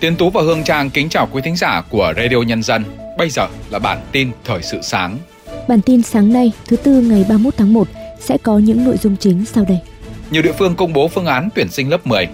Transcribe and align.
Tiến 0.00 0.16
Tú 0.16 0.30
và 0.30 0.42
Hương 0.42 0.64
Trang 0.64 0.90
kính 0.90 1.08
chào 1.08 1.28
quý 1.32 1.42
thính 1.44 1.56
giả 1.56 1.82
của 1.88 2.12
Radio 2.16 2.36
Nhân 2.46 2.62
dân. 2.62 2.84
Bây 3.18 3.30
giờ 3.30 3.48
là 3.70 3.78
bản 3.78 3.98
tin 4.12 4.30
thời 4.44 4.62
sự 4.62 4.78
sáng. 4.82 5.18
Bản 5.68 5.80
tin 5.80 6.02
sáng 6.02 6.32
nay, 6.32 6.52
thứ 6.68 6.76
tư 6.76 7.00
ngày 7.00 7.24
31 7.28 7.54
tháng 7.56 7.72
1 7.72 7.88
sẽ 8.20 8.38
có 8.42 8.58
những 8.58 8.84
nội 8.84 8.96
dung 8.96 9.16
chính 9.16 9.44
sau 9.44 9.64
đây. 9.64 9.78
Nhiều 10.30 10.42
địa 10.42 10.52
phương 10.58 10.76
công 10.76 10.92
bố 10.92 11.08
phương 11.08 11.26
án 11.26 11.48
tuyển 11.54 11.68
sinh 11.68 11.90
lớp 11.90 12.06
10. 12.06 12.28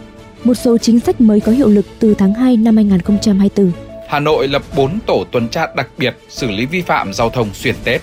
Một 0.45 0.55
số 0.55 0.79
chính 0.79 1.01
sách 1.01 1.21
mới 1.21 1.41
có 1.41 1.53
hiệu 1.53 1.69
lực 1.69 1.87
từ 1.98 2.14
tháng 2.14 2.35
2 2.35 2.57
năm 2.57 2.77
2024. 2.77 3.73
Hà 4.09 4.21
Nội 4.21 4.48
lập 4.48 4.62
4 4.77 4.98
tổ 5.07 5.25
tuần 5.33 5.48
tra 5.48 5.67
đặc 5.77 5.89
biệt 5.98 6.17
xử 6.29 6.51
lý 6.51 6.67
vi 6.67 6.83
phạm 6.83 7.12
giao 7.12 7.30
thông 7.30 7.55
xuyên 7.55 7.75
Tết. 7.85 8.03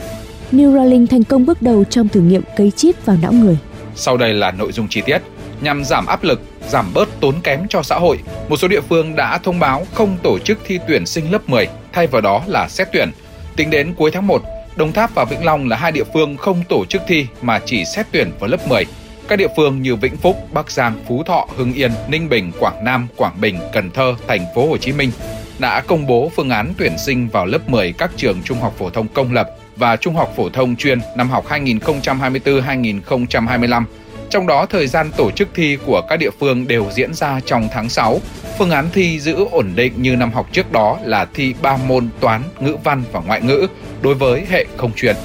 Neuralink 0.52 1.10
thành 1.10 1.24
công 1.24 1.46
bước 1.46 1.62
đầu 1.62 1.84
trong 1.84 2.08
thử 2.08 2.22
nghiệm 2.22 2.42
cấy 2.58 2.72
chip 2.72 3.06
vào 3.06 3.18
não 3.22 3.32
người. 3.32 3.58
Sau 3.96 4.18
đây 4.18 4.34
là 4.34 4.52
nội 4.52 4.72
dung 4.72 4.88
chi 4.88 5.02
tiết. 5.02 5.20
Nhằm 5.62 5.84
giảm 5.84 6.06
áp 6.06 6.24
lực, 6.24 6.42
giảm 6.70 6.94
bớt 6.94 7.10
tốn 7.20 7.36
kém 7.44 7.68
cho 7.70 7.84
xã 7.84 7.96
hội, 7.96 8.18
một 8.50 8.58
số 8.58 8.68
địa 8.68 8.82
phương 8.82 9.16
đã 9.16 9.38
thông 9.38 9.60
báo 9.60 9.88
không 9.94 10.18
tổ 10.24 10.40
chức 10.40 10.60
thi 10.66 10.80
tuyển 10.88 11.06
sinh 11.06 11.32
lớp 11.32 11.50
10, 11.50 11.68
thay 11.94 12.08
vào 12.08 12.22
đó 12.22 12.44
là 12.48 12.68
xét 12.70 12.88
tuyển. 12.92 13.12
Tính 13.56 13.70
đến 13.70 13.94
cuối 13.98 14.12
tháng 14.12 14.28
1, 14.28 14.42
Đồng 14.76 14.94
Tháp 14.94 15.16
và 15.16 15.26
Vĩnh 15.26 15.46
Long 15.46 15.70
là 15.70 15.76
hai 15.76 15.92
địa 15.92 16.04
phương 16.14 16.38
không 16.38 16.64
tổ 16.70 16.86
chức 16.86 17.02
thi 17.08 17.28
mà 17.42 17.60
chỉ 17.66 17.86
xét 17.86 18.06
tuyển 18.12 18.32
vào 18.40 18.50
lớp 18.50 18.68
10. 18.68 18.86
Các 19.28 19.36
địa 19.36 19.48
phương 19.56 19.82
như 19.82 19.96
Vĩnh 19.96 20.18
Phúc, 20.18 20.48
Bắc 20.54 20.72
Giang, 20.72 20.96
Phú 21.08 21.24
Thọ, 21.24 21.48
Hưng 21.58 21.74
Yên, 21.74 21.92
Ninh 22.08 22.30
Bình, 22.30 22.52
Quảng 22.60 22.84
Nam, 22.84 23.08
Quảng 23.16 23.42
Bình, 23.42 23.60
Cần 23.74 23.92
Thơ, 23.92 24.16
Thành 24.28 24.46
phố 24.56 24.68
Hồ 24.68 24.78
Chí 24.78 24.92
Minh 24.92 25.12
đã 25.60 25.82
công 25.82 26.08
bố 26.08 26.32
phương 26.36 26.50
án 26.50 26.74
tuyển 26.78 26.98
sinh 26.98 27.28
vào 27.28 27.46
lớp 27.46 27.70
10 27.70 27.94
các 27.94 28.12
trường 28.18 28.42
trung 28.44 28.60
học 28.62 28.74
phổ 28.78 28.90
thông 28.90 29.08
công 29.08 29.34
lập 29.34 29.50
và 29.76 29.96
trung 29.96 30.16
học 30.16 30.34
phổ 30.38 30.50
thông 30.50 30.76
chuyên 30.76 31.00
năm 31.18 31.30
học 31.30 31.46
2024-2025. 31.50 33.84
Trong 34.30 34.48
đó 34.48 34.66
thời 34.66 34.88
gian 34.88 35.12
tổ 35.18 35.32
chức 35.32 35.48
thi 35.54 35.78
của 35.86 36.02
các 36.10 36.18
địa 36.18 36.30
phương 36.40 36.68
đều 36.68 36.86
diễn 36.94 37.14
ra 37.14 37.40
trong 37.46 37.68
tháng 37.72 37.90
6. 37.90 38.20
Phương 38.58 38.72
án 38.72 38.90
thi 38.94 39.20
giữ 39.20 39.46
ổn 39.52 39.72
định 39.76 39.94
như 39.98 40.16
năm 40.16 40.32
học 40.32 40.48
trước 40.52 40.72
đó 40.72 41.00
là 41.04 41.26
thi 41.34 41.54
3 41.62 41.78
môn 41.78 42.10
toán, 42.20 42.42
ngữ 42.60 42.76
văn 42.84 43.04
và 43.12 43.20
ngoại 43.20 43.42
ngữ 43.42 43.68
đối 44.02 44.16
với 44.16 44.46
hệ 44.50 44.66
không 44.78 44.92
chuyên. 44.96 45.16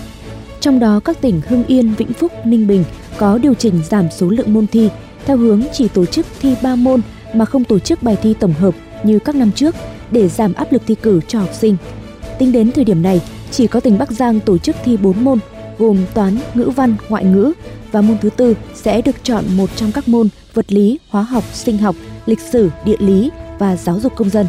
Trong 0.61 0.78
đó 0.78 1.01
các 1.05 1.20
tỉnh 1.20 1.41
Hưng 1.48 1.64
Yên, 1.64 1.95
Vĩnh 1.95 2.12
Phúc, 2.12 2.33
Ninh 2.45 2.67
Bình 2.67 2.84
có 3.17 3.39
điều 3.39 3.55
chỉnh 3.55 3.80
giảm 3.89 4.11
số 4.11 4.28
lượng 4.28 4.55
môn 4.55 4.67
thi 4.67 4.89
theo 5.27 5.36
hướng 5.36 5.62
chỉ 5.73 5.89
tổ 5.89 6.06
chức 6.06 6.27
thi 6.41 6.55
3 6.62 6.75
môn 6.75 7.01
mà 7.34 7.45
không 7.45 7.64
tổ 7.64 7.78
chức 7.78 8.03
bài 8.03 8.17
thi 8.23 8.34
tổng 8.41 8.53
hợp 8.53 8.75
như 9.03 9.19
các 9.19 9.34
năm 9.34 9.53
trước 9.53 9.75
để 10.11 10.28
giảm 10.28 10.55
áp 10.55 10.73
lực 10.73 10.83
thi 10.86 10.95
cử 11.03 11.20
cho 11.28 11.41
học 11.41 11.51
sinh. 11.53 11.77
Tính 12.39 12.53
đến 12.53 12.73
thời 12.73 12.84
điểm 12.84 13.03
này, 13.03 13.20
chỉ 13.51 13.67
có 13.67 13.81
tỉnh 13.81 13.99
Bắc 13.99 14.11
Giang 14.11 14.41
tổ 14.41 14.59
chức 14.59 14.77
thi 14.85 14.97
4 14.97 15.25
môn 15.25 15.39
gồm 15.79 15.99
toán, 16.15 16.39
ngữ 16.55 16.71
văn, 16.77 16.97
ngoại 17.09 17.25
ngữ 17.25 17.53
và 17.93 18.01
môn 18.01 18.19
thứ 18.21 18.31
tư 18.31 18.55
sẽ 18.75 19.03
được 19.03 19.17
chọn 19.23 19.45
một 19.57 19.71
trong 19.77 19.93
các 19.93 20.09
môn 20.09 20.29
vật 20.55 20.73
lý, 20.73 20.99
hóa 21.09 21.23
học, 21.23 21.45
sinh 21.53 21.79
học, 21.79 21.97
lịch 22.27 22.41
sử, 22.41 22.71
địa 22.85 22.97
lý 22.99 23.31
và 23.59 23.77
giáo 23.77 24.01
dục 24.01 24.13
công 24.17 24.31
dân. 24.31 24.47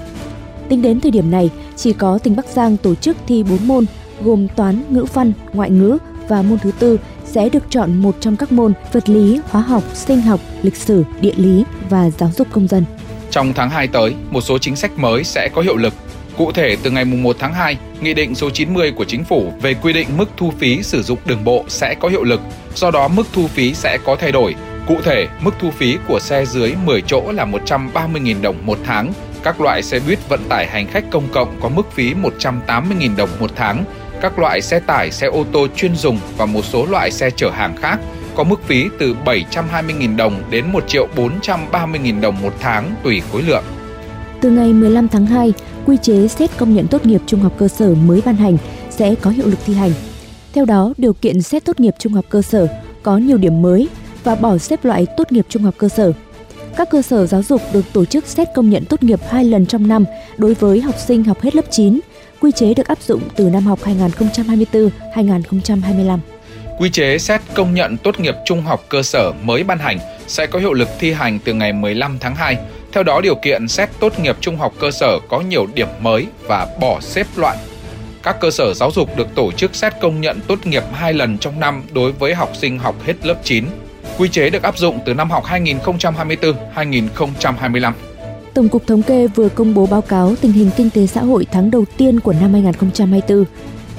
Tính 0.69 0.81
đến 0.81 1.01
thời 1.01 1.11
điểm 1.11 1.31
này, 1.31 1.49
chỉ 1.75 1.93
có 1.93 2.17
tỉnh 2.17 2.35
Bắc 2.35 2.45
Giang 2.45 2.77
tổ 2.77 2.95
chức 2.95 3.17
thi 3.27 3.43
4 3.43 3.67
môn 3.67 3.85
gồm 4.23 4.47
toán, 4.47 4.83
ngữ 4.89 5.05
văn, 5.13 5.33
ngoại 5.53 5.69
ngữ 5.69 5.97
và 6.27 6.41
môn 6.41 6.59
thứ 6.59 6.71
tư 6.79 6.99
sẽ 7.25 7.49
được 7.49 7.63
chọn 7.69 8.01
một 8.01 8.15
trong 8.19 8.35
các 8.35 8.51
môn 8.51 8.73
vật 8.91 9.09
lý, 9.09 9.39
hóa 9.49 9.61
học, 9.61 9.83
sinh 9.93 10.21
học, 10.21 10.39
lịch 10.61 10.75
sử, 10.75 11.03
địa 11.21 11.33
lý 11.35 11.63
và 11.89 12.09
giáo 12.09 12.31
dục 12.35 12.47
công 12.51 12.67
dân. 12.67 12.85
Trong 13.31 13.53
tháng 13.53 13.69
2 13.69 13.87
tới, 13.87 14.15
một 14.31 14.41
số 14.41 14.57
chính 14.57 14.75
sách 14.75 14.97
mới 14.97 15.23
sẽ 15.23 15.49
có 15.53 15.61
hiệu 15.61 15.77
lực. 15.77 15.93
Cụ 16.39 16.51
thể, 16.51 16.77
từ 16.83 16.91
ngày 16.91 17.05
1 17.05 17.35
tháng 17.39 17.53
2, 17.53 17.77
Nghị 18.01 18.13
định 18.13 18.35
số 18.35 18.49
90 18.49 18.91
của 18.91 19.05
Chính 19.05 19.23
phủ 19.23 19.53
về 19.61 19.73
quy 19.73 19.93
định 19.93 20.07
mức 20.17 20.29
thu 20.37 20.53
phí 20.59 20.83
sử 20.83 21.03
dụng 21.03 21.19
đường 21.25 21.43
bộ 21.43 21.65
sẽ 21.67 21.95
có 21.99 22.07
hiệu 22.07 22.23
lực, 22.23 22.41
do 22.75 22.91
đó 22.91 23.07
mức 23.07 23.27
thu 23.33 23.47
phí 23.47 23.73
sẽ 23.73 23.97
có 24.05 24.15
thay 24.15 24.31
đổi. 24.31 24.55
Cụ 24.87 24.97
thể, 25.03 25.27
mức 25.39 25.51
thu 25.59 25.71
phí 25.71 25.97
của 26.07 26.19
xe 26.19 26.45
dưới 26.45 26.75
10 26.85 27.01
chỗ 27.01 27.31
là 27.31 27.45
130.000 27.45 28.41
đồng 28.41 28.55
một 28.65 28.77
tháng, 28.85 29.13
các 29.43 29.61
loại 29.61 29.83
xe 29.83 29.99
buýt 30.07 30.29
vận 30.29 30.39
tải 30.49 30.67
hành 30.67 30.87
khách 30.87 31.03
công 31.11 31.27
cộng 31.31 31.59
có 31.61 31.69
mức 31.69 31.91
phí 31.91 32.13
180.000 32.13 33.15
đồng 33.15 33.29
một 33.39 33.51
tháng, 33.55 33.83
các 34.21 34.39
loại 34.39 34.61
xe 34.61 34.79
tải, 34.79 35.11
xe 35.11 35.27
ô 35.27 35.45
tô 35.51 35.67
chuyên 35.75 35.95
dùng 35.95 36.19
và 36.37 36.45
một 36.45 36.65
số 36.65 36.85
loại 36.85 37.11
xe 37.11 37.29
chở 37.29 37.49
hàng 37.49 37.75
khác 37.77 37.99
có 38.35 38.43
mức 38.43 38.63
phí 38.67 38.85
từ 38.99 39.15
720.000 39.25 40.17
đồng 40.17 40.43
đến 40.49 40.65
1.430.000 40.71 42.21
đồng 42.21 42.41
một 42.41 42.53
tháng 42.59 42.95
tùy 43.03 43.21
khối 43.31 43.41
lượng. 43.41 43.63
Từ 44.41 44.49
ngày 44.49 44.73
15 44.73 45.07
tháng 45.07 45.25
2, 45.25 45.53
quy 45.85 45.97
chế 46.01 46.27
xét 46.27 46.57
công 46.57 46.75
nhận 46.75 46.87
tốt 46.87 47.05
nghiệp 47.05 47.21
trung 47.25 47.39
học 47.39 47.53
cơ 47.57 47.67
sở 47.67 47.95
mới 47.95 48.21
ban 48.25 48.35
hành 48.35 48.57
sẽ 48.89 49.15
có 49.15 49.29
hiệu 49.29 49.47
lực 49.47 49.59
thi 49.65 49.73
hành. 49.73 49.91
Theo 50.53 50.65
đó, 50.65 50.93
điều 50.97 51.13
kiện 51.13 51.41
xét 51.41 51.65
tốt 51.65 51.79
nghiệp 51.79 51.95
trung 51.99 52.13
học 52.13 52.25
cơ 52.29 52.41
sở 52.41 52.67
có 53.03 53.17
nhiều 53.17 53.37
điểm 53.37 53.61
mới 53.61 53.89
và 54.23 54.35
bỏ 54.35 54.57
xếp 54.57 54.85
loại 54.85 55.05
tốt 55.17 55.31
nghiệp 55.31 55.45
trung 55.49 55.63
học 55.63 55.75
cơ 55.77 55.89
sở. 55.89 56.11
Các 56.77 56.89
cơ 56.91 57.01
sở 57.01 57.25
giáo 57.25 57.43
dục 57.43 57.61
được 57.73 57.85
tổ 57.93 58.05
chức 58.05 58.27
xét 58.27 58.47
công 58.55 58.69
nhận 58.69 58.85
tốt 58.85 59.03
nghiệp 59.03 59.19
hai 59.29 59.45
lần 59.45 59.65
trong 59.65 59.87
năm 59.87 60.05
đối 60.37 60.53
với 60.53 60.81
học 60.81 60.95
sinh 61.07 61.23
học 61.23 61.41
hết 61.41 61.55
lớp 61.55 61.65
9. 61.71 61.99
Quy 62.41 62.51
chế 62.51 62.73
được 62.73 62.87
áp 62.87 63.01
dụng 63.01 63.21
từ 63.35 63.49
năm 63.49 63.63
học 63.63 63.79
2024-2025. 63.83 66.19
Quy 66.79 66.89
chế 66.89 67.17
xét 67.17 67.41
công 67.53 67.73
nhận 67.73 67.97
tốt 67.97 68.19
nghiệp 68.19 68.35
trung 68.45 68.61
học 68.61 68.85
cơ 68.89 69.03
sở 69.03 69.31
mới 69.43 69.63
ban 69.63 69.79
hành 69.79 69.99
sẽ 70.27 70.45
có 70.45 70.59
hiệu 70.59 70.73
lực 70.73 70.89
thi 70.99 71.11
hành 71.11 71.39
từ 71.39 71.53
ngày 71.53 71.73
15 71.73 72.17
tháng 72.19 72.35
2. 72.35 72.57
Theo 72.91 73.03
đó, 73.03 73.21
điều 73.21 73.35
kiện 73.35 73.67
xét 73.67 73.89
tốt 73.99 74.19
nghiệp 74.19 74.37
trung 74.41 74.57
học 74.57 74.73
cơ 74.79 74.91
sở 74.91 75.19
có 75.29 75.41
nhiều 75.41 75.67
điểm 75.73 75.87
mới 75.99 76.27
và 76.47 76.67
bỏ 76.81 76.99
xếp 77.01 77.27
loại. 77.35 77.57
Các 78.23 78.39
cơ 78.39 78.51
sở 78.51 78.73
giáo 78.73 78.91
dục 78.91 79.17
được 79.17 79.27
tổ 79.35 79.51
chức 79.51 79.75
xét 79.75 79.93
công 80.01 80.21
nhận 80.21 80.39
tốt 80.47 80.65
nghiệp 80.65 80.83
hai 80.93 81.13
lần 81.13 81.37
trong 81.37 81.59
năm 81.59 81.83
đối 81.93 82.11
với 82.11 82.33
học 82.33 82.49
sinh 82.53 82.79
học 82.79 82.95
hết 83.05 83.25
lớp 83.25 83.35
9. 83.43 83.65
Quy 84.17 84.29
chế 84.29 84.49
được 84.49 84.63
áp 84.63 84.77
dụng 84.77 84.99
từ 85.05 85.13
năm 85.13 85.31
học 85.31 85.43
2024-2025. 86.75 87.93
Tổng 88.53 88.69
cục 88.69 88.87
Thống 88.87 89.01
kê 89.01 89.27
vừa 89.27 89.49
công 89.49 89.73
bố 89.73 89.85
báo 89.85 90.01
cáo 90.01 90.35
tình 90.41 90.51
hình 90.51 90.69
kinh 90.77 90.89
tế 90.89 91.07
xã 91.07 91.21
hội 91.21 91.47
tháng 91.51 91.71
đầu 91.71 91.85
tiên 91.97 92.19
của 92.19 92.33
năm 92.41 92.53
2024. 92.53 93.45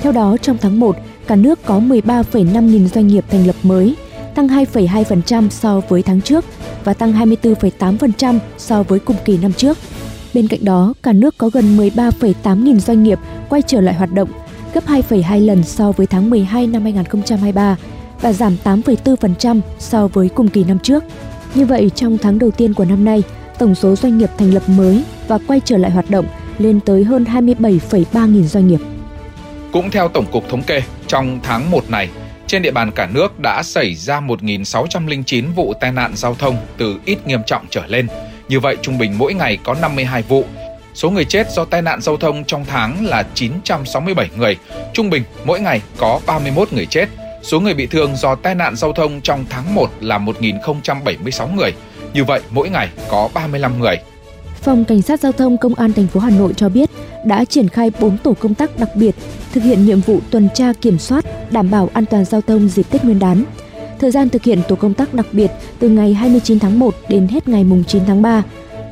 Theo 0.01 0.13
đó, 0.13 0.37
trong 0.43 0.59
tháng 0.61 0.81
1, 0.81 0.97
cả 1.27 1.37
nước 1.37 1.59
có 1.65 1.81
13,5 1.81 2.61
nghìn 2.61 2.89
doanh 2.89 3.07
nghiệp 3.07 3.25
thành 3.31 3.47
lập 3.47 3.57
mới, 3.63 3.95
tăng 4.35 4.49
2,2% 4.49 5.49
so 5.49 5.81
với 5.89 6.03
tháng 6.03 6.21
trước 6.21 6.45
và 6.85 6.95
tăng 6.95 7.13
24,8% 7.13 8.39
so 8.59 8.83
với 8.83 8.99
cùng 8.99 9.17
kỳ 9.25 9.39
năm 9.39 9.53
trước. 9.53 9.79
Bên 10.35 10.49
cạnh 10.49 10.65
đó, 10.65 10.95
cả 11.03 11.13
nước 11.13 11.39
có 11.39 11.49
gần 11.49 11.77
13,8 11.77 12.65
nghìn 12.65 12.81
doanh 12.81 13.03
nghiệp 13.03 13.19
quay 13.49 13.63
trở 13.63 13.81
lại 13.81 13.95
hoạt 13.95 14.13
động, 14.13 14.29
gấp 14.75 14.87
2,2 14.87 15.47
lần 15.47 15.65
so 15.65 15.93
với 15.93 16.07
tháng 16.07 16.31
12 16.31 16.67
năm 16.67 16.83
2023 16.83 17.77
và 18.21 18.33
giảm 18.33 18.57
8,4% 18.65 19.61
so 19.79 20.09
với 20.09 20.29
cùng 20.29 20.49
kỳ 20.49 20.65
năm 20.65 20.79
trước. 20.79 21.05
Như 21.55 21.67
vậy, 21.67 21.91
trong 21.95 22.19
tháng 22.19 22.39
đầu 22.39 22.51
tiên 22.51 22.75
của 22.75 22.85
năm 22.85 23.05
nay, 23.05 23.23
tổng 23.59 23.75
số 23.75 23.97
doanh 23.97 24.19
nghiệp 24.19 24.31
thành 24.39 24.55
lập 24.55 24.63
mới 24.69 25.05
và 25.29 25.39
quay 25.47 25.61
trở 25.65 25.77
lại 25.77 25.91
hoạt 25.91 26.11
động 26.11 26.27
lên 26.59 26.81
tới 26.81 27.05
hơn 27.05 27.25
27,3 27.25 28.27
nghìn 28.27 28.49
doanh 28.49 28.69
nghiệp. 28.69 28.81
Cũng 29.73 29.91
theo 29.91 30.09
Tổng 30.09 30.27
cục 30.33 30.49
Thống 30.49 30.63
kê, 30.63 30.83
trong 31.07 31.41
tháng 31.43 31.71
1 31.71 31.91
này, 31.91 32.09
trên 32.51 32.63
địa 32.63 32.71
bàn 32.71 32.91
cả 32.91 33.09
nước 33.13 33.41
đã 33.41 33.63
xảy 33.63 33.95
ra 33.95 34.21
1.609 34.21 35.55
vụ 35.55 35.75
tai 35.81 35.93
nạn 35.93 36.13
giao 36.15 36.35
thông 36.35 36.57
từ 36.77 37.01
ít 37.05 37.27
nghiêm 37.27 37.41
trọng 37.47 37.67
trở 37.71 37.87
lên. 37.87 38.07
Như 38.49 38.61
vậy, 38.61 38.77
trung 38.83 38.99
bình 38.99 39.19
mỗi 39.19 39.35
ngày 39.35 39.59
có 39.65 39.75
52 39.75 40.23
vụ. 40.23 40.45
Số 40.95 41.11
người 41.11 41.25
chết 41.25 41.51
do 41.51 41.65
tai 41.65 41.83
nạn 41.83 42.01
giao 42.01 42.17
thông 42.17 42.45
trong 42.45 42.65
tháng 42.65 43.07
là 43.07 43.23
967 43.35 44.31
người. 44.37 44.57
Trung 44.93 45.11
bình 45.11 45.23
mỗi 45.45 45.61
ngày 45.61 45.83
có 45.97 46.21
31 46.27 46.73
người 46.73 46.87
chết. 46.87 47.09
Số 47.43 47.61
người 47.61 47.75
bị 47.75 47.87
thương 47.87 48.17
do 48.17 48.35
tai 48.35 48.55
nạn 48.55 48.77
giao 48.77 48.93
thông 48.93 49.21
trong 49.21 49.45
tháng 49.51 49.75
1 49.75 49.91
là 50.01 50.19
1.076 50.19 51.55
người. 51.55 51.73
Như 52.15 52.25
vậy, 52.25 52.41
mỗi 52.51 52.69
ngày 52.69 52.89
có 53.09 53.29
35 53.35 53.81
người. 53.81 53.97
Phòng 54.63 54.85
Cảnh 54.85 55.03
sát 55.03 55.21
Giao 55.21 55.33
thông 55.33 55.59
Công 55.59 55.75
an 55.75 55.93
thành 55.93 56.07
phố 56.07 56.21
Hà 56.21 56.31
Nội 56.31 56.53
cho 56.57 56.69
biết 56.69 56.91
đã 57.25 57.45
triển 57.45 57.69
khai 57.69 57.91
4 58.01 58.19
tổ 58.19 58.33
công 58.33 58.55
tác 58.55 58.79
đặc 58.79 58.91
biệt 58.95 59.15
thực 59.53 59.63
hiện 59.65 59.85
nhiệm 59.87 60.01
vụ 60.01 60.21
tuần 60.31 60.49
tra 60.55 60.73
kiểm 60.73 60.99
soát, 60.99 61.25
đảm 61.53 61.71
bảo 61.71 61.91
an 61.93 62.05
toàn 62.07 62.25
giao 62.25 62.41
thông 62.41 62.69
dịp 62.69 62.91
Tết 62.91 63.05
Nguyên 63.05 63.19
đán. 63.19 63.45
Thời 63.99 64.11
gian 64.11 64.29
thực 64.29 64.43
hiện 64.43 64.61
tổ 64.69 64.77
công 64.77 64.95
tác 64.95 65.15
đặc 65.15 65.27
biệt 65.33 65.51
từ 65.79 65.89
ngày 65.89 66.15
29 66.15 66.59
tháng 66.59 66.79
1 66.79 66.95
đến 67.09 67.29
hết 67.29 67.49
ngày 67.49 67.67
9 67.87 68.03
tháng 68.07 68.23
3. 68.23 68.43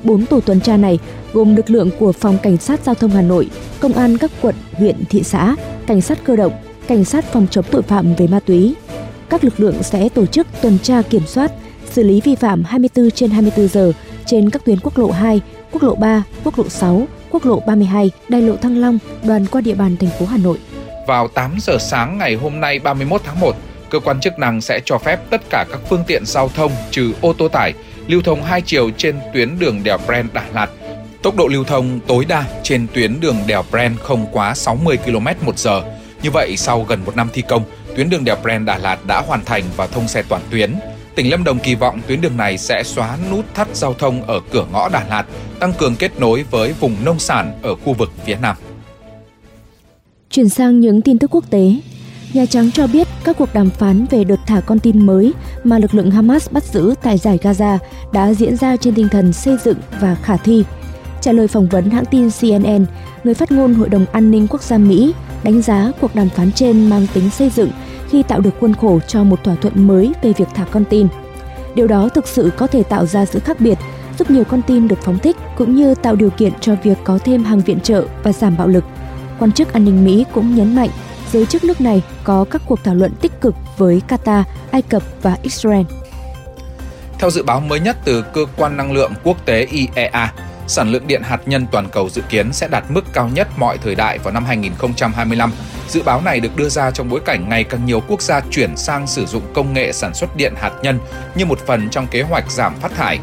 Bốn 0.05 0.27
tổ 0.27 0.41
tuần 0.41 0.61
tra 0.61 0.77
này 0.77 0.99
gồm 1.33 1.57
lực 1.57 1.71
lượng 1.71 1.91
của 1.99 2.13
Phòng 2.13 2.39
Cảnh 2.43 2.57
sát 2.57 2.81
Giao 2.85 2.95
thông 2.95 3.11
Hà 3.11 3.23
Nội, 3.23 3.51
Công 3.81 3.93
an 3.93 4.19
các 4.19 4.31
quận, 4.43 4.55
huyện, 4.73 5.05
thị 5.11 5.23
xã, 5.23 5.57
Cảnh 5.87 6.01
sát 6.01 6.25
cơ 6.25 6.37
động, 6.37 6.53
Cảnh 6.87 7.05
sát 7.05 7.25
phòng 7.25 7.47
chống 7.51 7.65
tội 7.71 7.83
phạm 7.83 8.15
về 8.15 8.27
ma 8.27 8.41
túy. 8.41 8.75
Các 9.29 9.45
lực 9.45 9.61
lượng 9.61 9.83
sẽ 9.83 10.09
tổ 10.09 10.27
chức 10.27 10.47
tuần 10.63 10.79
tra 10.83 11.03
kiểm 11.03 11.27
soát, 11.27 11.53
xử 11.93 12.03
lý 12.03 12.21
vi 12.21 12.35
phạm 12.35 12.65
24 12.65 13.11
trên 13.11 13.31
24 13.31 13.69
giờ 13.69 13.93
trên 14.27 14.51
các 14.51 14.65
tuyến 14.65 14.81
quốc 14.81 14.99
lộ 14.99 15.11
2, 15.11 15.41
quốc 15.73 15.83
lộ 15.83 15.95
3, 15.95 16.23
quốc 16.45 16.59
lộ 16.59 16.69
6, 16.69 17.07
quốc 17.31 17.45
lộ 17.45 17.61
32, 17.67 18.11
đại 18.29 18.43
lộ 18.43 18.57
Thăng 18.57 18.77
Long, 18.77 18.99
đoàn 19.23 19.47
qua 19.47 19.61
địa 19.61 19.75
bàn 19.75 19.97
thành 19.97 20.11
phố 20.19 20.27
Hà 20.27 20.37
Nội. 20.37 20.59
Vào 21.07 21.29
8 21.29 21.57
giờ 21.61 21.79
sáng 21.81 22.19
ngày 22.19 22.35
hôm 22.35 22.61
nay 22.61 22.79
31 22.79 23.21
tháng 23.25 23.41
1, 23.41 23.57
cơ 23.91 24.01
quan 24.01 24.21
chức 24.21 24.39
năng 24.39 24.61
sẽ 24.61 24.81
cho 24.85 24.99
phép 24.99 25.21
tất 25.31 25.41
cả 25.51 25.65
các 25.71 25.81
phương 25.89 26.05
tiện 26.07 26.27
giao 26.27 26.49
thông 26.49 26.73
trừ 26.91 27.13
ô 27.21 27.33
tô 27.33 27.49
tải 27.49 27.75
lưu 28.07 28.23
thông 28.23 28.43
hai 28.43 28.63
chiều 28.63 28.91
trên 28.97 29.19
tuyến 29.33 29.59
đường 29.59 29.83
đèo 29.83 29.99
Bren 30.07 30.27
Đà 30.33 30.45
Lạt. 30.55 30.71
Tốc 31.23 31.37
độ 31.37 31.47
lưu 31.47 31.65
thông 31.65 32.01
tối 32.07 32.25
đa 32.25 32.45
trên 32.63 32.87
tuyến 32.95 33.21
đường 33.21 33.37
đèo 33.47 33.65
Bren 33.71 33.97
không 34.03 34.27
quá 34.33 34.55
60 34.55 34.97
km 34.97 35.27
một 35.47 35.59
giờ. 35.59 35.83
Như 36.23 36.31
vậy, 36.31 36.57
sau 36.57 36.83
gần 36.83 37.05
một 37.05 37.17
năm 37.17 37.29
thi 37.33 37.43
công, 37.43 37.63
tuyến 37.97 38.11
đường 38.11 38.25
đèo 38.25 38.37
Bren 38.43 38.65
Đà 38.65 38.79
Lạt 38.79 39.07
đã 39.07 39.21
hoàn 39.27 39.45
thành 39.45 39.65
và 39.77 39.87
thông 39.87 40.09
xe 40.09 40.23
toàn 40.29 40.43
tuyến 40.51 40.75
tỉnh 41.19 41.31
Lâm 41.31 41.45
Đồng 41.45 41.59
kỳ 41.59 41.75
vọng 41.75 42.01
tuyến 42.07 42.21
đường 42.21 42.37
này 42.37 42.59
sẽ 42.59 42.83
xóa 42.83 43.19
nút 43.31 43.55
thắt 43.55 43.77
giao 43.77 43.95
thông 43.95 44.23
ở 44.23 44.41
cửa 44.51 44.67
ngõ 44.73 44.89
Đà 44.89 45.05
Lạt, 45.09 45.25
tăng 45.61 45.73
cường 45.79 45.97
kết 45.97 46.21
nối 46.21 46.45
với 46.51 46.73
vùng 46.73 46.97
nông 47.05 47.19
sản 47.19 47.59
ở 47.63 47.75
khu 47.75 47.93
vực 47.93 48.11
phía 48.25 48.37
Nam. 48.43 48.57
Chuyển 50.31 50.49
sang 50.49 50.81
những 50.81 51.03
tin 51.03 51.19
tức 51.19 51.31
quốc 51.35 51.51
tế, 51.51 51.75
Nhà 52.33 52.47
Trắng 52.47 52.71
cho 52.71 52.87
biết 52.87 53.09
các 53.25 53.37
cuộc 53.39 53.55
đàm 53.55 53.71
phán 53.71 54.07
về 54.11 54.25
đợt 54.25 54.37
thả 54.47 54.61
con 54.61 54.79
tin 54.79 55.07
mới 55.07 55.33
mà 55.65 55.79
lực 55.79 55.95
lượng 55.95 56.11
Hamas 56.11 56.51
bắt 56.51 56.65
giữ 56.65 56.95
tại 57.03 57.19
giải 57.19 57.39
Gaza 57.43 57.79
đã 58.13 58.35
diễn 58.35 58.57
ra 58.57 58.77
trên 58.77 58.95
tinh 58.95 59.09
thần 59.09 59.33
xây 59.33 59.57
dựng 59.65 59.79
và 60.01 60.15
khả 60.15 60.37
thi. 60.37 60.65
Trả 61.21 61.33
lời 61.33 61.49
phỏng 61.49 61.69
vấn 61.69 61.91
hãng 61.91 62.05
tin 62.05 62.31
CNN, 62.41 62.87
người 63.25 63.35
phát 63.35 63.53
ngôn 63.53 63.75
Hội 63.75 63.89
đồng 63.89 64.07
An 64.13 64.31
ninh 64.31 64.47
Quốc 64.51 64.63
gia 64.63 64.79
Mỹ 64.79 65.15
đánh 65.43 65.63
giá 65.63 65.93
cuộc 66.01 66.15
đàm 66.15 66.29
phán 66.29 66.53
trên 66.53 66.91
mang 66.91 67.07
tính 67.15 67.31
xây 67.31 67.51
dựng 67.51 67.71
khi 68.11 68.23
tạo 68.23 68.41
được 68.41 68.61
khuôn 68.61 68.75
khổ 68.75 69.01
cho 69.09 69.25
một 69.25 69.45
thỏa 69.45 69.55
thuận 69.55 69.87
mới 69.87 70.13
về 70.23 70.33
việc 70.33 70.49
thả 70.55 70.65
con 70.65 70.85
tin. 70.85 71.09
Điều 71.75 71.87
đó 71.87 72.09
thực 72.09 72.29
sự 72.29 72.51
có 72.57 72.67
thể 72.67 72.83
tạo 72.83 73.07
ra 73.07 73.25
sự 73.25 73.39
khác 73.39 73.61
biệt, 73.61 73.79
giúp 74.19 74.31
nhiều 74.31 74.45
con 74.45 74.63
tin 74.63 74.89
được 74.89 74.99
phóng 75.03 75.19
thích 75.19 75.37
cũng 75.57 75.75
như 75.75 75.95
tạo 75.95 76.17
điều 76.17 76.31
kiện 76.31 76.53
cho 76.61 76.75
việc 76.83 76.99
có 77.05 77.19
thêm 77.25 77.45
hàng 77.45 77.61
viện 77.61 77.81
trợ 77.81 78.07
và 78.23 78.33
giảm 78.33 78.57
bạo 78.57 78.69
lực. 78.69 78.85
Quan 79.39 79.53
chức 79.53 79.73
an 79.73 79.85
ninh 79.85 80.05
Mỹ 80.05 80.25
cũng 80.33 80.55
nhấn 80.55 80.75
mạnh 80.75 80.91
giới 81.33 81.47
chức 81.47 81.65
nước 81.65 81.81
này 81.81 82.03
có 82.25 82.45
các 82.51 82.63
cuộc 82.67 82.85
thảo 82.85 82.95
luận 82.95 83.13
tích 83.21 83.41
cực 83.41 83.55
với 83.77 84.03
Qatar, 84.09 84.43
Ai 84.71 84.83
Cập 84.83 85.03
và 85.23 85.37
Israel. 85.43 85.83
Theo 87.19 87.31
dự 87.31 87.43
báo 87.43 87.61
mới 87.61 87.81
nhất 87.81 87.97
từ 88.05 88.23
Cơ 88.23 88.47
quan 88.57 88.77
Năng 88.77 88.93
lượng 88.93 89.13
Quốc 89.25 89.47
tế 89.47 89.67
IEA, 89.71 90.33
sản 90.67 90.91
lượng 90.91 91.07
điện 91.07 91.23
hạt 91.25 91.41
nhân 91.47 91.67
toàn 91.73 91.89
cầu 91.93 92.09
dự 92.09 92.23
kiến 92.29 92.53
sẽ 92.53 92.69
đạt 92.69 92.85
mức 92.89 93.05
cao 93.13 93.31
nhất 93.35 93.49
mọi 93.57 93.79
thời 93.79 93.95
đại 93.95 94.19
vào 94.19 94.35
năm 94.35 94.45
2025. 94.45 95.53
Dự 95.89 96.03
báo 96.03 96.21
này 96.21 96.41
được 96.41 96.57
đưa 96.57 96.69
ra 96.69 96.91
trong 96.91 97.09
bối 97.09 97.21
cảnh 97.25 97.49
ngày 97.49 97.65
càng 97.65 97.87
nhiều 97.87 98.03
quốc 98.09 98.23
gia 98.23 98.41
chuyển 98.51 98.77
sang 98.77 99.07
sử 99.07 99.27
dụng 99.27 99.43
công 99.55 99.73
nghệ 99.73 99.93
sản 99.93 100.15
xuất 100.15 100.37
điện 100.37 100.55
hạt 100.57 100.73
nhân 100.83 100.99
như 101.35 101.47
một 101.47 101.59
phần 101.67 101.89
trong 101.91 102.07
kế 102.07 102.23
hoạch 102.23 102.51
giảm 102.51 102.75
phát 102.81 102.93
thải. 102.97 103.19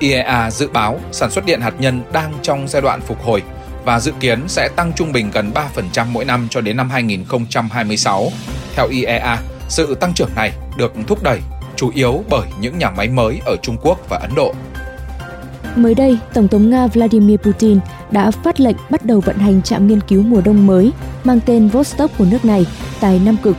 IEA 0.00 0.50
dự 0.50 0.68
báo 0.68 1.00
sản 1.12 1.30
xuất 1.30 1.46
điện 1.46 1.60
hạt 1.60 1.74
nhân 1.78 2.02
đang 2.12 2.32
trong 2.42 2.68
giai 2.68 2.82
đoạn 2.82 3.00
phục 3.00 3.22
hồi 3.24 3.42
và 3.84 4.00
dự 4.00 4.12
kiến 4.20 4.44
sẽ 4.48 4.68
tăng 4.76 4.92
trung 4.92 5.12
bình 5.12 5.30
gần 5.30 5.52
3% 5.94 6.06
mỗi 6.12 6.24
năm 6.24 6.48
cho 6.50 6.60
đến 6.60 6.76
năm 6.76 6.90
2026. 6.90 8.28
Theo 8.74 8.88
IEA, 8.88 9.36
sự 9.68 9.94
tăng 9.94 10.14
trưởng 10.14 10.30
này 10.36 10.52
được 10.76 10.92
thúc 11.06 11.22
đẩy 11.22 11.40
chủ 11.76 11.90
yếu 11.94 12.24
bởi 12.30 12.48
những 12.60 12.78
nhà 12.78 12.90
máy 12.90 13.08
mới 13.08 13.40
ở 13.44 13.56
Trung 13.62 13.76
Quốc 13.82 13.98
và 14.08 14.16
Ấn 14.16 14.30
Độ. 14.36 14.54
Mới 15.76 15.94
đây, 15.94 16.18
Tổng 16.34 16.48
thống 16.48 16.70
Nga 16.70 16.86
Vladimir 16.86 17.40
Putin 17.40 17.78
đã 18.10 18.30
phát 18.30 18.60
lệnh 18.60 18.76
bắt 18.90 19.04
đầu 19.04 19.20
vận 19.20 19.38
hành 19.38 19.62
trạm 19.62 19.86
nghiên 19.86 20.00
cứu 20.00 20.22
mùa 20.22 20.40
đông 20.40 20.66
mới 20.66 20.92
mang 21.26 21.40
tên 21.46 21.68
Vostok 21.68 22.18
của 22.18 22.26
nước 22.30 22.44
này 22.44 22.66
tại 23.00 23.20
Nam 23.24 23.36
Cực. 23.42 23.56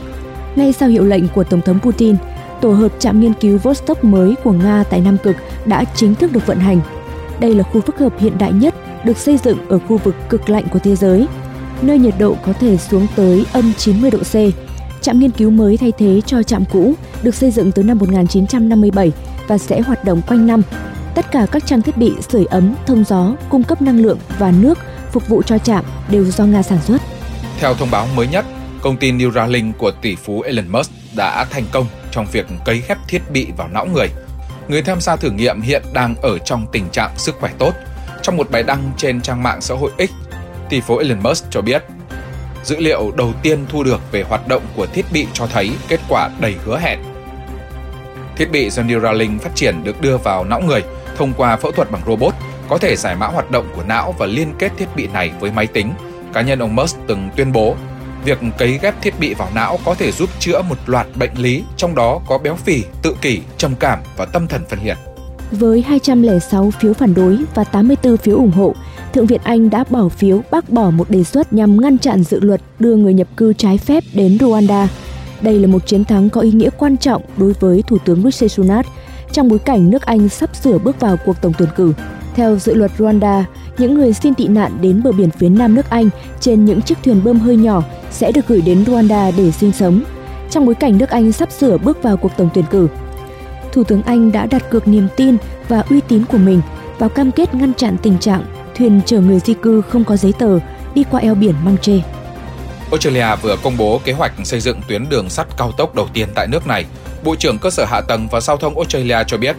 Ngay 0.56 0.72
sau 0.72 0.88
hiệu 0.88 1.04
lệnh 1.04 1.28
của 1.28 1.44
Tổng 1.44 1.60
thống 1.60 1.78
Putin, 1.80 2.16
tổ 2.60 2.72
hợp 2.72 2.92
trạm 2.98 3.20
nghiên 3.20 3.32
cứu 3.34 3.58
Vostok 3.58 4.04
mới 4.04 4.34
của 4.44 4.52
Nga 4.52 4.84
tại 4.90 5.00
Nam 5.00 5.16
Cực 5.22 5.36
đã 5.64 5.84
chính 5.94 6.14
thức 6.14 6.32
được 6.32 6.46
vận 6.46 6.58
hành. 6.58 6.80
Đây 7.40 7.54
là 7.54 7.62
khu 7.62 7.80
phức 7.80 7.98
hợp 7.98 8.12
hiện 8.18 8.38
đại 8.38 8.52
nhất 8.52 8.74
được 9.04 9.16
xây 9.16 9.38
dựng 9.44 9.58
ở 9.68 9.78
khu 9.78 9.96
vực 9.96 10.14
cực 10.28 10.50
lạnh 10.50 10.64
của 10.70 10.78
thế 10.78 10.96
giới, 10.96 11.26
nơi 11.82 11.98
nhiệt 11.98 12.14
độ 12.18 12.36
có 12.46 12.52
thể 12.52 12.76
xuống 12.76 13.06
tới 13.16 13.44
âm 13.52 13.72
90 13.76 14.10
độ 14.10 14.18
C. 14.18 14.34
Trạm 15.00 15.18
nghiên 15.18 15.30
cứu 15.30 15.50
mới 15.50 15.76
thay 15.76 15.92
thế 15.92 16.20
cho 16.26 16.42
trạm 16.42 16.64
cũ 16.72 16.94
được 17.22 17.34
xây 17.34 17.50
dựng 17.50 17.72
từ 17.72 17.82
năm 17.82 17.98
1957 17.98 19.12
và 19.48 19.58
sẽ 19.58 19.80
hoạt 19.80 20.04
động 20.04 20.22
quanh 20.28 20.46
năm. 20.46 20.62
Tất 21.14 21.30
cả 21.30 21.46
các 21.52 21.66
trang 21.66 21.82
thiết 21.82 21.96
bị 21.96 22.12
sưởi 22.28 22.44
ấm, 22.44 22.74
thông 22.86 23.04
gió, 23.04 23.34
cung 23.48 23.62
cấp 23.62 23.82
năng 23.82 24.00
lượng 24.00 24.18
và 24.38 24.52
nước 24.60 24.78
phục 25.12 25.28
vụ 25.28 25.42
cho 25.42 25.58
trạm 25.58 25.84
đều 26.10 26.24
do 26.24 26.44
Nga 26.44 26.62
sản 26.62 26.78
xuất. 26.86 27.02
Theo 27.60 27.74
thông 27.74 27.90
báo 27.90 28.06
mới 28.14 28.26
nhất, 28.26 28.44
công 28.82 28.96
ty 28.96 29.12
Neuralink 29.12 29.78
của 29.78 29.90
tỷ 29.90 30.16
phú 30.16 30.40
Elon 30.40 30.68
Musk 30.68 30.90
đã 31.16 31.44
thành 31.50 31.64
công 31.72 31.86
trong 32.10 32.26
việc 32.32 32.46
cấy 32.64 32.82
ghép 32.88 32.98
thiết 33.08 33.30
bị 33.30 33.46
vào 33.56 33.68
não 33.68 33.86
người. 33.86 34.08
Người 34.68 34.82
tham 34.82 35.00
gia 35.00 35.16
thử 35.16 35.30
nghiệm 35.30 35.60
hiện 35.60 35.82
đang 35.92 36.14
ở 36.22 36.38
trong 36.38 36.66
tình 36.72 36.88
trạng 36.90 37.10
sức 37.16 37.36
khỏe 37.40 37.50
tốt 37.58 37.74
trong 38.22 38.36
một 38.36 38.50
bài 38.50 38.62
đăng 38.62 38.90
trên 38.96 39.20
trang 39.20 39.42
mạng 39.42 39.60
xã 39.60 39.74
hội 39.74 39.90
X, 39.98 40.10
tỷ 40.68 40.80
phú 40.80 40.96
Elon 40.96 41.22
Musk 41.22 41.44
cho 41.50 41.60
biết, 41.60 41.82
dữ 42.64 42.76
liệu 42.76 43.12
đầu 43.16 43.32
tiên 43.42 43.66
thu 43.68 43.84
được 43.84 44.00
về 44.12 44.22
hoạt 44.22 44.48
động 44.48 44.62
của 44.76 44.86
thiết 44.86 45.04
bị 45.12 45.26
cho 45.32 45.46
thấy 45.46 45.70
kết 45.88 46.00
quả 46.08 46.30
đầy 46.40 46.56
hứa 46.64 46.78
hẹn. 46.78 46.98
Thiết 48.36 48.50
bị 48.50 48.70
do 48.70 48.82
Neuralink 48.82 49.42
phát 49.42 49.54
triển 49.54 49.84
được 49.84 50.00
đưa 50.00 50.16
vào 50.16 50.44
não 50.44 50.60
người 50.60 50.82
thông 51.16 51.32
qua 51.32 51.56
phẫu 51.56 51.72
thuật 51.72 51.90
bằng 51.90 52.02
robot, 52.06 52.34
có 52.68 52.78
thể 52.78 52.96
giải 52.96 53.16
mã 53.16 53.26
hoạt 53.26 53.50
động 53.50 53.68
của 53.76 53.82
não 53.82 54.14
và 54.18 54.26
liên 54.26 54.54
kết 54.58 54.72
thiết 54.78 54.96
bị 54.96 55.06
này 55.06 55.32
với 55.40 55.50
máy 55.50 55.66
tính. 55.66 55.92
Cá 56.32 56.42
nhân 56.42 56.58
ông 56.58 56.76
Musk 56.76 56.98
từng 57.06 57.28
tuyên 57.36 57.52
bố, 57.52 57.76
việc 58.24 58.38
cấy 58.58 58.78
ghép 58.82 59.02
thiết 59.02 59.20
bị 59.20 59.34
vào 59.34 59.48
não 59.54 59.78
có 59.84 59.94
thể 59.94 60.12
giúp 60.12 60.30
chữa 60.38 60.62
một 60.62 60.76
loạt 60.86 61.06
bệnh 61.18 61.34
lý, 61.38 61.62
trong 61.76 61.94
đó 61.94 62.20
có 62.26 62.38
béo 62.38 62.56
phì, 62.56 62.82
tự 63.02 63.16
kỷ, 63.22 63.40
trầm 63.56 63.74
cảm 63.80 63.98
và 64.16 64.24
tâm 64.24 64.48
thần 64.48 64.62
phân 64.68 64.78
liệt. 64.84 64.96
Với 65.50 65.82
206 65.82 66.70
phiếu 66.70 66.92
phản 66.92 67.14
đối 67.14 67.38
và 67.54 67.64
84 67.64 68.16
phiếu 68.16 68.36
ủng 68.36 68.50
hộ, 68.50 68.74
Thượng 69.12 69.26
viện 69.26 69.40
Anh 69.44 69.70
đã 69.70 69.84
bỏ 69.90 70.08
phiếu 70.08 70.40
bác 70.50 70.70
bỏ 70.70 70.90
một 70.90 71.10
đề 71.10 71.24
xuất 71.24 71.52
nhằm 71.52 71.80
ngăn 71.80 71.98
chặn 71.98 72.22
dự 72.22 72.40
luật 72.40 72.60
đưa 72.78 72.96
người 72.96 73.14
nhập 73.14 73.28
cư 73.36 73.52
trái 73.52 73.78
phép 73.78 74.04
đến 74.12 74.36
Rwanda. 74.36 74.86
Đây 75.40 75.58
là 75.58 75.66
một 75.66 75.86
chiến 75.86 76.04
thắng 76.04 76.30
có 76.30 76.40
ý 76.40 76.52
nghĩa 76.52 76.70
quan 76.78 76.96
trọng 76.96 77.22
đối 77.36 77.52
với 77.52 77.82
Thủ 77.86 77.98
tướng 78.04 78.22
Rishi 78.22 78.48
Sunak 78.48 78.86
trong 79.32 79.48
bối 79.48 79.58
cảnh 79.58 79.90
nước 79.90 80.02
Anh 80.02 80.28
sắp 80.28 80.56
sửa 80.56 80.78
bước 80.78 81.00
vào 81.00 81.16
cuộc 81.26 81.40
tổng 81.42 81.52
tuyển 81.58 81.68
cử. 81.76 81.92
Theo 82.34 82.56
dự 82.56 82.74
luật 82.74 82.90
Rwanda, 82.98 83.42
những 83.78 83.94
người 83.94 84.12
xin 84.12 84.34
tị 84.34 84.48
nạn 84.48 84.78
đến 84.80 85.02
bờ 85.02 85.12
biển 85.12 85.30
phía 85.30 85.48
nam 85.48 85.74
nước 85.74 85.90
Anh 85.90 86.08
trên 86.40 86.64
những 86.64 86.82
chiếc 86.82 86.98
thuyền 87.04 87.24
bơm 87.24 87.40
hơi 87.40 87.56
nhỏ 87.56 87.82
sẽ 88.10 88.32
được 88.32 88.48
gửi 88.48 88.60
đến 88.60 88.84
Rwanda 88.84 89.32
để 89.36 89.50
sinh 89.50 89.72
sống. 89.72 90.02
Trong 90.50 90.66
bối 90.66 90.74
cảnh 90.74 90.98
nước 90.98 91.10
Anh 91.10 91.32
sắp 91.32 91.52
sửa 91.52 91.78
bước 91.78 92.02
vào 92.02 92.16
cuộc 92.16 92.32
tổng 92.36 92.48
tuyển 92.54 92.64
cử, 92.70 92.88
Thủ 93.72 93.84
tướng 93.84 94.02
Anh 94.02 94.32
đã 94.32 94.46
đặt 94.46 94.70
cược 94.70 94.88
niềm 94.88 95.08
tin 95.16 95.36
và 95.68 95.80
uy 95.90 96.00
tín 96.08 96.24
của 96.24 96.38
mình 96.38 96.60
vào 96.98 97.08
cam 97.08 97.32
kết 97.32 97.54
ngăn 97.54 97.74
chặn 97.74 97.96
tình 98.02 98.18
trạng 98.18 98.44
thuyền 98.74 99.00
chở 99.06 99.20
người 99.20 99.38
di 99.38 99.54
cư 99.54 99.82
không 99.82 100.04
có 100.04 100.16
giấy 100.16 100.32
tờ 100.38 100.58
đi 100.94 101.04
qua 101.10 101.20
eo 101.20 101.34
biển 101.34 101.54
Manche. 101.64 101.98
Australia 102.90 103.36
vừa 103.42 103.56
công 103.62 103.76
bố 103.76 104.00
kế 104.04 104.12
hoạch 104.12 104.32
xây 104.44 104.60
dựng 104.60 104.80
tuyến 104.88 105.08
đường 105.08 105.30
sắt 105.30 105.46
cao 105.56 105.72
tốc 105.72 105.94
đầu 105.94 106.08
tiên 106.12 106.28
tại 106.34 106.46
nước 106.46 106.66
này. 106.66 106.84
Bộ 107.24 107.36
trưởng 107.36 107.58
Cơ 107.58 107.70
sở 107.70 107.84
Hạ 107.84 108.00
tầng 108.00 108.28
và 108.30 108.40
Giao 108.40 108.56
thông 108.56 108.74
Australia 108.74 109.16
cho 109.26 109.36
biết, 109.36 109.56